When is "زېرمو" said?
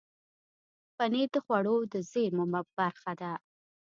2.11-2.59